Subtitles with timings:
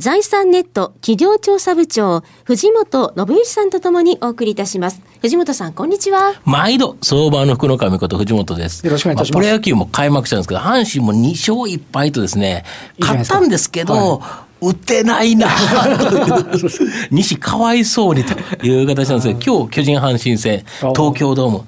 [0.00, 5.02] 財産ネット企業調査部長、藤本信之さんとともにお送りいたします。
[5.20, 6.40] 藤本さん、こんにちは。
[6.46, 8.82] 毎度、相場の福の神こと藤本です。
[8.86, 9.34] よろしくお願いいたします。
[9.34, 12.64] まあ、プロ野球も開幕したんですけど、阪神も2勝1敗とですね、
[12.98, 14.22] 勝ったんですけど、
[14.62, 15.48] 打ってないな
[17.10, 20.64] 西かわいそうにという形なんですけど、今日巨人阪神戦、
[20.96, 21.64] 東京ドーム、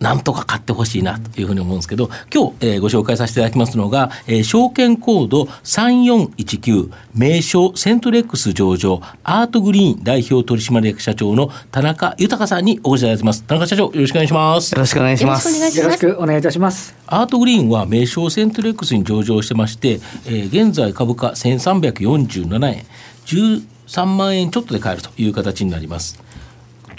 [0.00, 13.44] なんとか買ってほしいなというふうに思うんですけど、今日、えー、ご紹介させていただきますのが、えー、証券コード3419、名称セントレックス上場、アートグリーン代表取締役社長の田中豊さんにお越しいただいてます。
[13.44, 14.72] 田中社長、よろしくお願いします。
[14.72, 15.78] よろしくお願いします。
[15.78, 16.94] よろしくお願いいたします。
[17.06, 22.86] アートグリーンは名称セントレックスに上場してまして、えー、現在株価1347円、
[23.26, 26.29] 13万円ちょっとで買えるという形になります。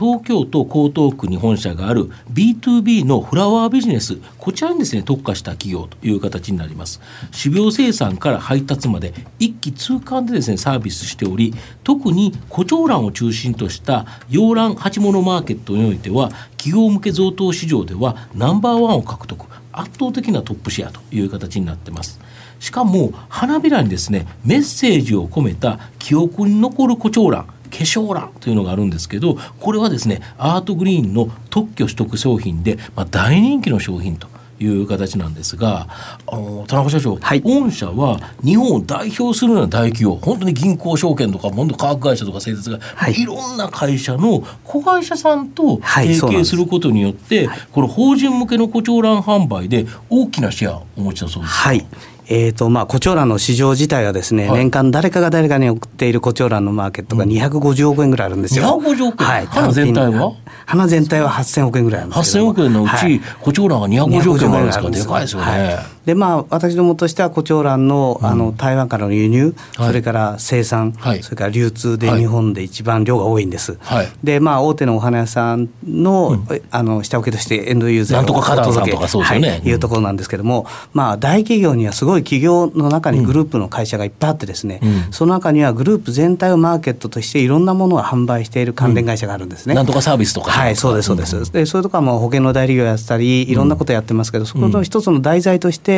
[0.01, 6.99] 東京都江東区に本社がある B2B のフラワービジネスこちらにですね特化した企業という形になります。
[7.31, 22.19] 種苗生産から配達まで一気通貫でですねサービスしており特に胡蝶蘭を中心とした洋蘭鉢物マーケットにおいては企業向け贈答市場ではナンバーワンを獲得圧倒的なトップシェアという形になってます。
[22.59, 34.27] しかも花びらにですねメッセージを込めた記憶に残る胡蝶蘭化粧欄というのがあるんですけどこれはですねアートグリーンの特許取得商品で、まあ、大人気の商品と
[34.63, 35.87] いう形なんですが
[36.27, 51.55] あの田中社長、はい、御社は日本を代表するような大企業本当に銀行証券とか本当化学会社とか製鉄が、はい、いろんな会社の子会社さんと提携することによって、はい、この法人向けの誇張欄販売で大きなシェアをお持ちだそうです。
[51.55, 51.85] はい
[52.33, 58.79] えーとまあ、コチョウランの市場自体はですね、はい、年間誰かが誰かに送っているコチョウランのマーケットが250億円ぐらいあるんですよ。
[58.81, 60.33] 250億円、はい、花全体は？
[60.65, 64.89] 花全体は8000億円ぐらいあるんですけど8000億円のうち、はい、コチョウランが250億円もあるんですか？
[64.89, 65.45] でかいですよね。
[65.45, 73.77] はいでまあ、私どもとしてはコチョウランの,、あの台湾からの輸入、はい、それから生産、はい、それから流通で日本で一番量が多いんです。
[73.79, 89.73] はい、で、まあ、大手のお花屋さんのうん、あの下請けとしてエンドユーザーをお届けとか、ね、はい、いうところなんですけれども、まあ、大企業にはすごい企業の中にグループの会社がいっぱいあってですね、うん、その中にはグループ全体をマーケットとしていろんなものを販売している関連会社があるんですね。
[89.73, 91.51] うん、なんとかサービスとかはい、そうです、そうです。
[91.51, 95.90] で、そういうところはもう保険の代理業やったり、いろんなことやってますけど、そこの一つの題材として、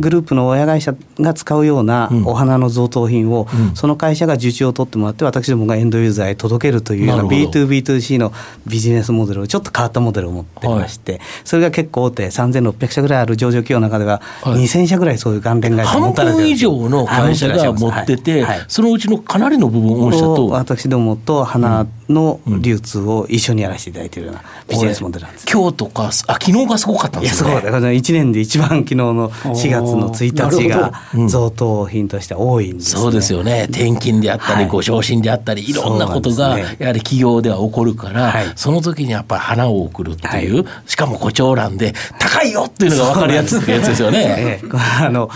[0.00, 8.32] グループの親会社が使うようなお花の贈答品を、その会社が受注を取ってもらって、私どもがエンドユーザーへ届けるというような B2B2C の
[8.66, 18.42] ビジネスモデルをちょっと変わったモデルを持ってまして、はい、それが結構大手3600社ぐらいある上場企業の中では、2000社ぐらいそういう関連会社持たれてる半分以上の会社が持ってて、はい。
[18.42, 20.46] はい、そのうちのかなりの部分御社と。
[20.48, 27.50] 私どもと花の流通を一緒にやらせていただいているようなビジネスモデルなんです、今日とかあ昨日がすごかったんですね。
[27.50, 30.92] いやそうだ1年で一番昨日の 4月の1日が
[31.28, 33.66] 贈答品として多いんです、ね、そうですよね。
[33.70, 44.60] 転勤であったり、ご昇進であったりいろんなことがやはり企業では起こるから、はい、その時にやっぱり花を贈るっていう、はい、しかも誇張欄で高いよっていうのが分かるやつってやつですよね。
[45.00, 45.30] あの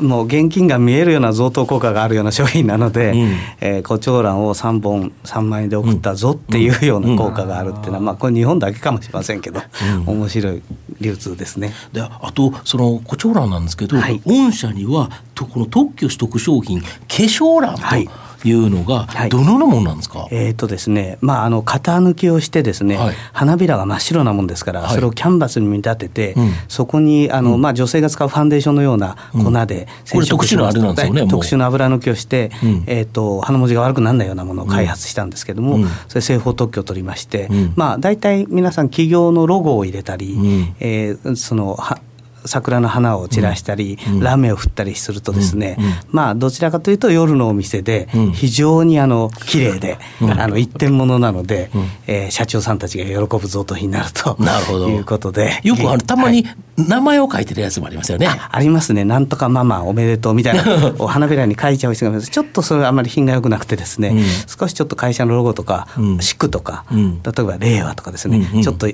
[0.00, 9.60] もう現金が見えるような贈答効果があるような商品なので、うん、えー、誇張欄を3本3万円で送ったぞっていうような効果があるっていうのは、まあこれ日本だけかもしれませんけど、
[10.06, 10.62] うん、面白い
[11.00, 11.72] 流通ですね。
[11.92, 18.08] であとその誇張欄なんですけど、はい、御社にはこの特許取得商品化粧欄と、はい。
[18.44, 32.50] いうのが、どのようなものなんですか、はい、えっ、ー、とですね、まあ、あの型抜きをしてですね、はい、花びらが真っ白なもんですから、はい、それをキャンバスに見立てて、うん、そこにあの、うん、まあ、女性が使うファンデーションのような粉で染色します、うん、これ特殊なあれなんですよね特殊な油抜きをして、
[32.86, 35.78] えーと、花文字が悪くならないようなものを開発したんですけども、
[36.08, 42.00] それ製法特許を取りまして、まあ、大体皆さん企業のロゴを入れたり、うん、えー、そのは
[42.44, 45.84] 桜の花を散らしたり、うん、ラメを振ったりするとですね、うん。
[45.84, 54.88] うん、まあどちらかというと夜のお店で非常にあの綺麗で、あの一点物なので、うん、えー、社長さんたちが喜ぶ贈答品になるとなるほど。
[54.88, 55.60] いうことで。
[55.62, 56.46] よくあのたまに
[56.76, 59.04] 名前を書いてるやつもありますよね、ありますね。
[59.04, 64.14] なんとかママおめでとうみたいな お花びらに書いちゃう人がいますちょっとそれはあまり品が良くなくてですね、
[64.46, 65.88] 少しちょっと会社のロゴとか、
[66.20, 68.88] 四季とか、例えば令和とかですね、ちょっと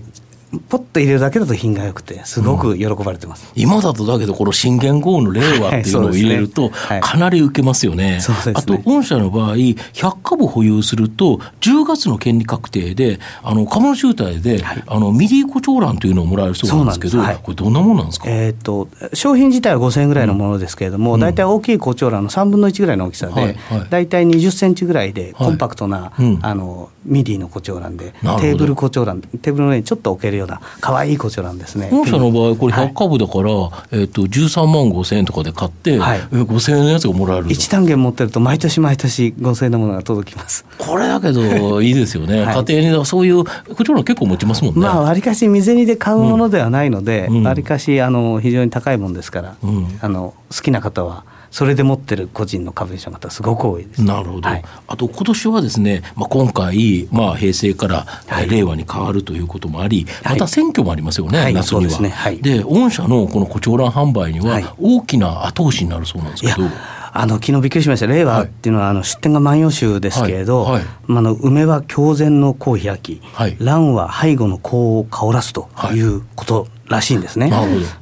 [0.68, 8.04] ポッと入れるだけだと品が良くてすごく喜ばれてます、うん、今だとだけどこの新元号の令和っていうのを入れるとかなり受けますよね。
[8.04, 8.20] はいね。
[8.54, 23.56] あと御社の場合100株保有すると10月の権利確定であの株主優待で、はい、あのミディコ長欄というのをもらえるそうなんですけど、はい、これどんなものなんですか、えーと、商品自体は5000円ぐらいのものですけれども、うん、大体大きいコ長欄の3分の1ぐらいの大きさで、
[23.90, 31.88] 大体20センチぐらいでコンパクトな、うん、あのミディの胡蝶蘭でテーブル胡蝶蘭テーブルの上にちょっと置けるような可愛い胡蝶蘭ですね。
[31.90, 40.64] 御社の場合これ100株だから、はい、えーと、13万5000円とかで買って、はい、5000円のやつがもらえる1単元持ってると毎年毎年5000円のものが届きます。
[40.78, 44.80] これだけど いいですよね、はい、家庭にそういう胡蝶蘭結構持ちますもんね。
[44.80, 62.30] まあわりかし身銭で買うものではないのでわり、うん、かしあの非常に高いもんですから、うん、あの好きな方はそれで持ってる個人の株主の方すごく多いです、なるほど、はい、あと今年はですね、まあ、今回、まあ、平成から、はい、令和に変わるということもあり、また選挙もありますよね、はい、夏には。
[62.40, 66.68] で、ね、御社のこのコチョウラン販売には大きな後押しになるそうなんですけど。
[67.10, 68.06] あの昨日びっくりしました。
[68.06, 70.72] 令和っていうのは、あの出典が万葉集ですけれど、はい。
[70.74, 77.50] はい、あの梅は狂前の功を開き、はい、蘭は背後の功を香らすということらしいんですね。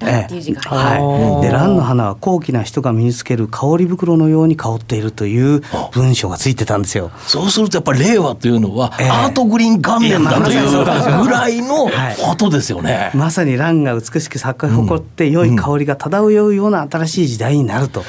[0.00, 0.34] ええ、
[0.68, 1.46] はい。
[1.46, 5.62] で蘭の花は高貴な人が身につける香り袋のように香っているという
[5.92, 7.10] 文章がついてたんですよ。
[7.26, 11.88] そうするとやっぱり令和というのは、アートグリーン元年だというぐらいの
[12.18, 13.10] ことですよね。
[13.14, 18.04] まさに蘭が美しく咲き誇って良い香りが漂うような新しい時代になると。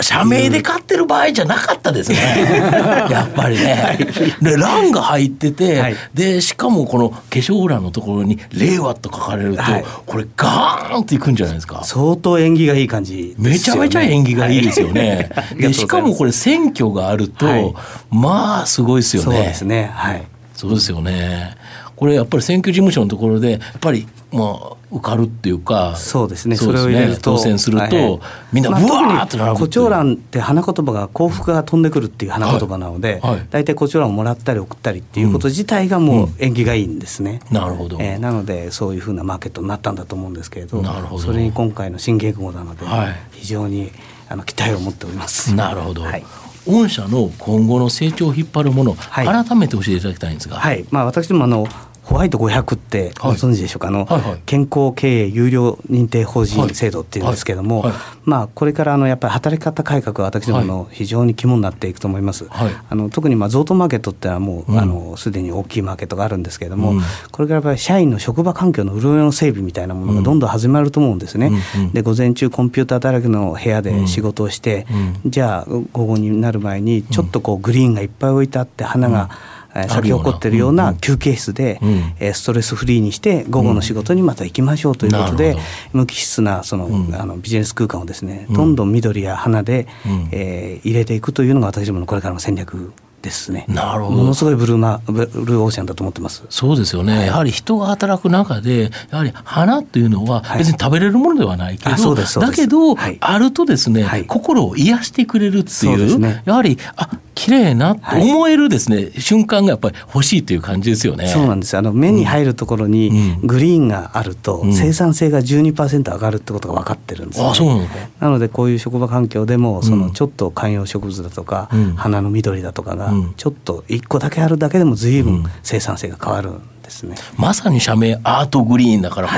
[0.00, 2.16] 社名で買ってる場合じゃなかったですね。
[3.10, 3.98] やっぱりね。
[4.40, 9.62] で蘭が入ってて、でしかもこの化粧欄のところに令和と書かれると、
[10.06, 11.84] これれガーンっていくんじゃないですか。
[11.84, 17.74] 相当縁起がいい感じ、ね、めちゃめちゃ縁起がいいですよね、はい、でしかもこれ選挙があると、はい、
[18.10, 19.36] まあすごいですよね。
[19.36, 19.90] そうですね。
[19.94, 20.22] はい。
[20.54, 21.56] そうですよね
[22.02, 28.20] これやっぱり選挙事務所のところでやっぱりもう受かるっていうかそうですね、ね、それを入れると当選すると、はい、
[28.52, 33.34] みんなうわーってなる胡蝶蘭って花言葉が幸福が飛んでくるっていう花言葉なので、はい。
[33.34, 41.22] はい、大体胡蝶蘭をもらったり送ったりっていうこと自体がもう縁起がいいんですね、うんうん、なるほど、えー、なのでそういうふうなマーケットになったんだと思うんですけれどなるほど。
[41.22, 42.84] それに今回の新言語なので、
[43.30, 43.92] 非常に
[44.28, 45.54] あの期待を持っております。
[45.54, 46.24] なるほど、はい。
[46.66, 50.84] 御社の今後の成長を引っ張るもの、はい、改めて教えていただきたいんですが、はい。
[50.90, 51.66] まあ、私どもあの
[52.02, 62.46] ホワイト500ってご存知でしょうか、はい、あの、はいはい、健康経営有料認定法人制度っていうんですけれども、はいはい、まあ、これからあのやっぱり働き方改革は私どもの非常に肝になっていくと思います。
[62.50, 67.00] あの特にまあ贈答マーケットってのはもう、うん、あのすでに大きいマーケットがあるんですけれども、うん、
[67.30, 71.52] これからやっぱり社員の職場環境の潤いの整備みたいなものがどんどん始まると思うんですね。
[71.76, 74.86] うん、で午前中コンピューターだらけの部屋で仕事をして、
[75.24, 79.61] じゃあ午後になる前にちょっとこうグリーンがいっぱい置いてあって花が、咲
[80.02, 81.80] き起こってるような休憩室で、
[82.20, 85.56] うストレスフリーにして午後の仕事にまた行きましょうということで、
[85.92, 86.88] 無機質なその、
[87.18, 89.86] あのビジネス空間をですねどんどん緑や花で、
[90.32, 92.92] え入れていくというのが私どものこれからの戦略
[93.22, 93.64] ですね。
[93.68, 94.16] なるほど。
[94.18, 96.44] ものすごいブルーマブルーオーシャンだと思ってます。
[96.50, 97.16] そうですよね。
[97.16, 111.28] はい、やはり人が働く中で、やはり花っていうのは別に食べれるものではないけど、はい、だけど、はい、あるとですね、心を癒してくれるっていう、ね、やはりあ綺麗なと思えるですね、はい、瞬間がやっぱり欲しいという感じですよね。
[111.28, 117.94] そうなんですあの目に入るところにグリーンがあると、生産性が12%上がるってことが分かってるんです、ね、あそうなのか。
[118.20, 126.50] なのでこういう職場環境でもそのちょっと観葉植物だとか、花の緑だとかがちょっと1個だけあるだけでも随分生産性が変わる。
[126.92, 129.34] ですね、まさに社名アートグリーンだからこ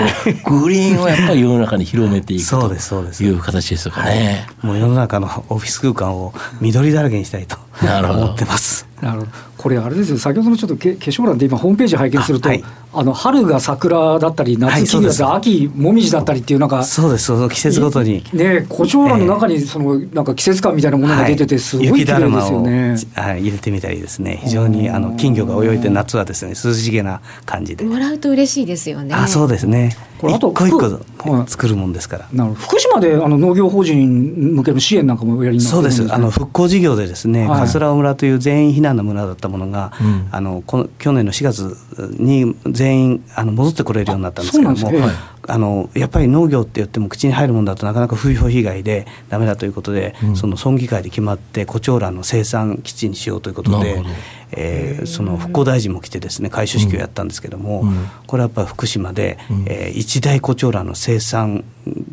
[0.51, 2.75] のグリーンをやっぱり世の中に広めていくと
[3.23, 8.87] いう形ですかね、はい、もう世の中のオフィス空間を緑だらけにしたいと思ってます。
[9.01, 10.19] なるほどこれあれですよ。
[10.19, 17.25] 先ほどのちょっと化粧欄で今ホームページ拝見するとあ、はい、あの春が桜だったり夏木だったり、はい、秋もみじだったりっていうなんかそうです。
[17.25, 18.25] その季節ごとに。
[18.33, 24.41] ね胡蝶蘭の中にそのなんか季節感みたいなものが出ててすごい綺麗ですよね、はい、入れてみたりですね。
[24.45, 27.85] 非常にあの金魚が泳いで夏はですね涼しげな感じで。
[27.85, 29.15] もらうと嬉しいですよね。
[29.15, 30.71] あそうですねこれあと一個一
[31.19, 32.63] 個作るもんですから、なるほど。
[32.63, 36.13] 福島であの農業法人向けの支援なんかもやりそうです。
[36.13, 41.77] あの復興事業でですね、桂尾村という全員避難の村だったものが、うん、あのこの去年の4月
[42.19, 44.77] に全員あの戻ってこれるようになったんですけども、
[45.47, 54.03] あのやっぱり農業って言っても口に入るものだとなかなか風評被害でだめだということで、うん、その村議会で決まって胡蝶蘭の生産基地にしようということで、
[54.53, 61.65] えー、その復興大臣も来てですね開所式をやったんですけども、うん、これはやっぱり福島で、うん、えー、一大胡蝶蘭の生産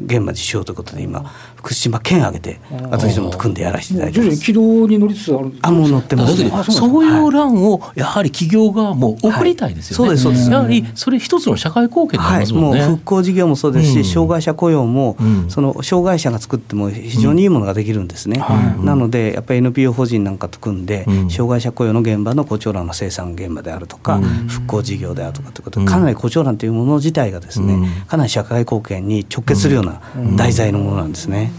[0.06, 1.22] 現場にしようということで今
[1.56, 2.60] 福島県挙げて
[2.90, 4.44] 私どもと組んでやらせていただいてます。
[4.44, 10.52] 軌道に乗りつつあるあもう乗ってます、ね、そういう欄をやはり企業側も送りたいですよね、はい、そうですそうです。
[10.52, 18.44] やはりそれ一つの社会貢献になりますもんね、はい、もう復興事業もそうですし、うん、障害者雇用も、うん、その障害者が作っても非常にいいものができるんですね、
[18.80, 30.02] うん、なのでやっぱり NPO 法人なんかと組んで、障害者雇用の現場の胡蝶蘭の生産現場であるとか、復興事業であるとかということでかなり胡蝶蘭というもの自体がですね、かなり社会貢献に直結するような
[30.36, 31.52] 題材のものなんですね。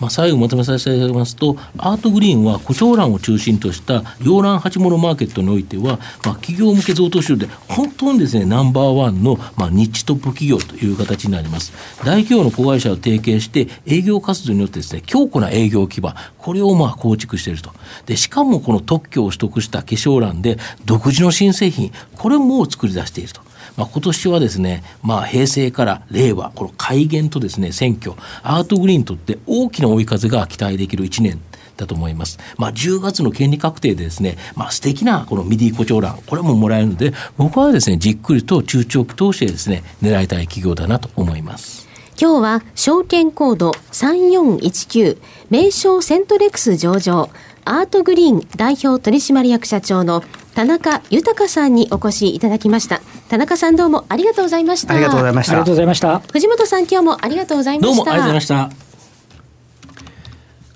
[0.00, 11.72] まあ、最後まとめさせていただきますとアートグリーンは胡蝶蘭を中心とした洋蘭鉢物マーケットにおいては、まあ、企業向け贈答集で本当にですねナンバーワンの、まあ、ニッチトップ企業という形になります。
[12.04, 17.70] 大企業の子会社を提携して営業活動によってですね強固な営業基盤これをまあ構築していると。
[18.06, 23.45] でしかもこの特許を取得した化粧蘭で独自の新製品これも作り出していると。
[23.76, 31.40] まあ、今年はですね、まあ、平成から令和、この改元とですね、選挙、アートグリーンにとって大きな追い風が期待できる1年
[31.76, 32.38] だと思います。
[32.56, 41.86] まあ、10月の権利確定でですね、まあ、素敵なこのミディコ長欄、これももらえるので、僕はですね、じっくりと中長期投資でですね、狙いたい企業だなと思います。
[42.18, 45.18] 今日は証券コード3419
[45.50, 47.28] 名称セントレックス上場
[47.66, 50.22] アートグリーン代表取締役社長の
[50.56, 53.02] 田中豊さんにお越しいただきました。
[53.28, 54.94] 田中さんどうもありがとうございました。
[54.94, 55.52] ありがとうございました。
[55.52, 56.18] ありがとうございました。
[56.20, 57.94] 藤本さん今日もありがとうございました。
[57.94, 58.80] どうもありがとうございまし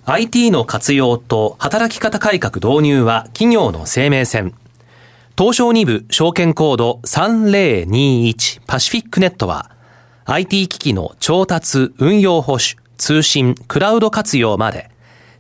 [0.05, 4.55] た IT の活用と働き方改革導入は企業の生命線。
[5.39, 9.71] 東証2部証券コード3021パシフィックネットは
[10.27, 14.91] IT 機器の調達、運用保守、通信、クラウド活用まで。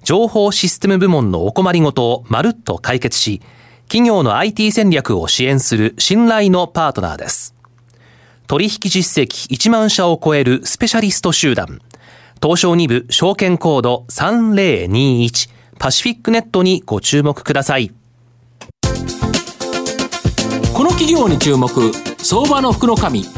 [0.02, 3.42] 情報システム部門のお困りごとをまるっと解決し、
[3.90, 7.56] 企業の IT 戦略を支援する信頼のパートナーです。
[8.46, 11.80] 取引実績1万社を超えるスペシャリスト集団、
[12.40, 17.90] 東証2部証券コード3021パシフィックネットにご注目ください。
[20.72, 21.68] この企業に注目、
[22.18, 23.24] 相場の福の神。
[23.24, 23.30] こ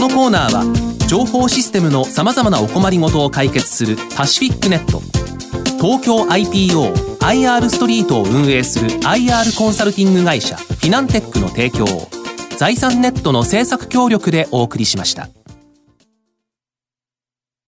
[0.00, 5.00] のコーナーは情報システムのさまざまなお困りごとを解決するパシフィックネット
[5.80, 6.30] 東京
[7.20, 12.08] IR ストリートを運営する IR コンサルティング会社フィナンテックの提供を
[12.56, 15.28] 財産ネットの政策協力でお送りしました。